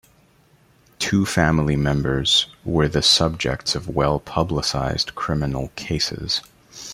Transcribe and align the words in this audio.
Two 0.97 1.27
family 1.27 1.75
members 1.75 2.47
were 2.65 2.87
the 2.87 3.03
subjects 3.03 3.75
of 3.75 3.87
well-publicized 3.87 5.13
criminal 5.13 5.69
cases. 5.75 6.41